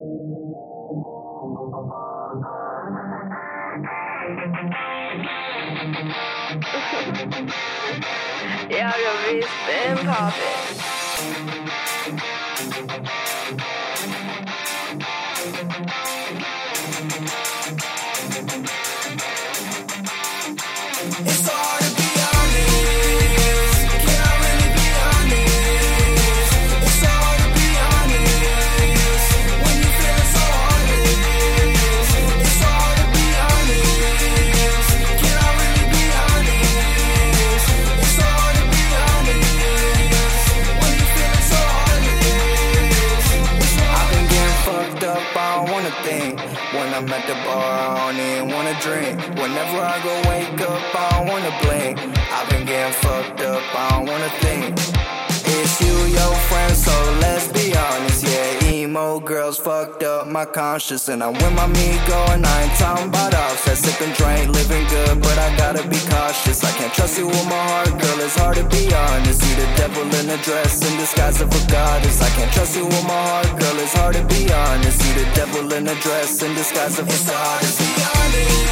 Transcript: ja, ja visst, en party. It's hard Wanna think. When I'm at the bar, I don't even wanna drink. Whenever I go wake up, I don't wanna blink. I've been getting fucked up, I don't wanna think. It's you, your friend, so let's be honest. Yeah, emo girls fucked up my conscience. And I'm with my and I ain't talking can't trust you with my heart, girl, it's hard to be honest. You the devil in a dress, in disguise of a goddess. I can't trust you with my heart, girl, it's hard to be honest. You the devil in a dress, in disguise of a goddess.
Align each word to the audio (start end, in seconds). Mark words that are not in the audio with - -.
ja, 0.00 0.06
ja 8.78 9.12
visst, 9.26 9.68
en 9.84 9.98
party. 10.06 10.40
It's 21.26 21.48
hard 21.48 21.59
Wanna 45.90 46.02
think. 46.04 46.40
When 46.72 46.94
I'm 46.94 47.08
at 47.08 47.26
the 47.26 47.34
bar, 47.34 47.58
I 47.58 48.12
don't 48.12 48.20
even 48.20 48.54
wanna 48.54 48.78
drink. 48.80 49.18
Whenever 49.40 49.78
I 49.82 49.98
go 50.04 50.14
wake 50.30 50.60
up, 50.60 50.94
I 50.94 51.10
don't 51.16 51.26
wanna 51.26 51.52
blink. 51.62 51.98
I've 52.30 52.48
been 52.48 52.64
getting 52.64 52.92
fucked 52.92 53.40
up, 53.40 53.62
I 53.74 53.88
don't 53.90 54.06
wanna 54.06 54.30
think. 54.38 54.78
It's 55.46 55.80
you, 55.80 55.96
your 56.16 56.34
friend, 56.48 56.76
so 56.76 56.92
let's 57.20 57.48
be 57.48 57.74
honest. 57.74 58.22
Yeah, 58.22 58.70
emo 58.70 59.18
girls 59.18 59.58
fucked 59.58 60.04
up 60.04 60.28
my 60.28 60.44
conscience. 60.44 61.08
And 61.08 61.24
I'm 61.24 61.32
with 61.32 61.52
my 61.54 61.64
and 61.64 62.46
I 62.46 62.62
ain't 62.62 62.78
talking 62.78 62.89
can't 66.80 66.94
trust 66.94 67.18
you 67.18 67.26
with 67.26 67.46
my 67.46 67.62
heart, 67.72 67.90
girl, 68.00 68.20
it's 68.20 68.36
hard 68.36 68.56
to 68.56 68.64
be 68.64 68.92
honest. 68.94 69.42
You 69.44 69.56
the 69.56 69.68
devil 69.76 70.02
in 70.18 70.30
a 70.30 70.38
dress, 70.42 70.80
in 70.80 70.96
disguise 70.98 71.40
of 71.42 71.48
a 71.48 71.70
goddess. 71.70 72.22
I 72.22 72.30
can't 72.30 72.52
trust 72.52 72.74
you 72.76 72.86
with 72.86 73.04
my 73.04 73.22
heart, 73.30 73.60
girl, 73.60 73.78
it's 73.78 73.92
hard 73.92 74.14
to 74.16 74.24
be 74.24 74.50
honest. 74.50 74.98
You 75.04 75.12
the 75.20 75.26
devil 75.34 75.72
in 75.74 75.88
a 75.88 75.94
dress, 75.96 76.42
in 76.42 76.54
disguise 76.54 76.98
of 76.98 77.06
a 77.06 77.18
goddess. 77.30 78.69